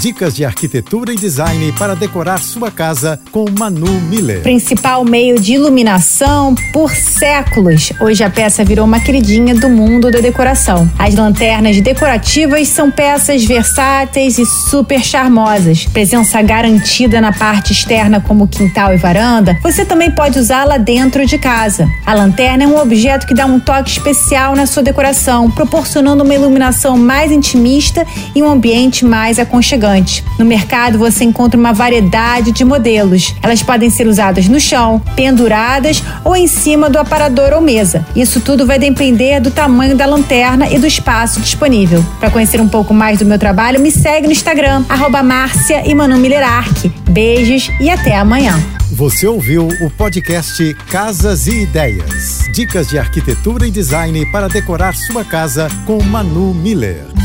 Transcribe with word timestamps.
Dicas 0.00 0.34
de 0.34 0.44
arquitetura 0.44 1.12
e 1.12 1.16
design 1.16 1.72
para 1.78 1.94
decorar 1.94 2.38
sua 2.38 2.70
casa 2.70 3.18
com 3.30 3.46
Manu 3.58 4.00
Miller. 4.02 4.42
Principal 4.42 5.04
meio 5.04 5.40
de 5.40 5.54
iluminação 5.54 6.54
por 6.72 6.90
séculos. 6.90 7.92
Hoje 8.00 8.22
a 8.22 8.28
peça 8.28 8.64
virou 8.64 8.84
uma 8.84 9.00
queridinha 9.00 9.54
do 9.54 9.68
mundo 9.68 10.10
da 10.10 10.20
decoração. 10.20 10.90
As 10.98 11.14
lanternas 11.14 11.80
decorativas 11.80 12.68
são 12.68 12.90
peças 12.90 13.44
versáteis 13.44 14.36
e 14.36 14.44
super 14.44 15.02
charmosas. 15.02 15.86
Presença 15.86 16.42
garantida 16.42 17.20
na 17.20 17.32
parte 17.32 17.72
externa, 17.72 18.20
como 18.20 18.48
quintal 18.48 18.92
e 18.92 18.96
varanda. 18.96 19.56
Você 19.62 19.84
também 19.84 20.10
pode 20.10 20.38
usá-la 20.38 20.76
dentro 20.76 21.24
de 21.24 21.38
casa. 21.38 21.88
A 22.04 22.12
lanterna 22.12 22.64
é 22.64 22.66
um 22.66 22.78
objeto 22.78 23.26
que 23.26 23.34
dá 23.34 23.46
um 23.46 23.60
toque 23.60 23.90
especial 23.90 24.54
na 24.54 24.66
sua 24.66 24.82
decoração, 24.82 25.50
proporcionando 25.50 26.24
uma 26.24 26.34
iluminação 26.34 26.98
mais 26.98 27.30
intimista 27.30 28.04
e 28.34 28.42
um 28.42 28.50
ambiente 28.50 29.04
mais 29.04 29.38
aconchegante 29.38 29.83
gigante. 29.84 30.24
No 30.38 30.44
mercado 30.44 30.98
você 30.98 31.24
encontra 31.24 31.60
uma 31.60 31.72
variedade 31.72 32.52
de 32.52 32.64
modelos. 32.64 33.34
Elas 33.42 33.62
podem 33.62 33.90
ser 33.90 34.06
usadas 34.06 34.48
no 34.48 34.58
chão, 34.58 35.00
penduradas 35.14 36.02
ou 36.24 36.34
em 36.34 36.46
cima 36.46 36.88
do 36.88 36.98
aparador 36.98 37.52
ou 37.52 37.60
mesa. 37.60 38.06
Isso 38.16 38.40
tudo 38.40 38.66
vai 38.66 38.78
depender 38.78 39.40
do 39.40 39.50
tamanho 39.50 39.96
da 39.96 40.06
lanterna 40.06 40.68
e 40.70 40.78
do 40.78 40.86
espaço 40.86 41.40
disponível. 41.40 42.04
Para 42.18 42.30
conhecer 42.30 42.60
um 42.60 42.68
pouco 42.68 42.94
mais 42.94 43.18
do 43.18 43.26
meu 43.26 43.38
trabalho, 43.38 43.80
me 43.80 43.90
segue 43.90 44.26
no 44.26 44.32
Instagram, 44.32 44.84
arroba 44.88 45.22
Márcia 45.22 45.82
e 45.86 45.94
Manu. 45.94 46.14
Beijos 47.10 47.70
e 47.80 47.90
até 47.90 48.16
amanhã. 48.16 48.58
Você 48.92 49.26
ouviu 49.26 49.68
o 49.68 49.90
podcast 49.90 50.74
Casas 50.88 51.46
e 51.46 51.62
Ideias. 51.62 52.48
Dicas 52.54 52.88
de 52.88 52.98
arquitetura 52.98 53.66
e 53.66 53.70
design 53.70 54.24
para 54.30 54.48
decorar 54.48 54.94
sua 54.94 55.24
casa 55.24 55.68
com 55.84 56.02
Manu 56.02 56.54
Miller. 56.54 57.23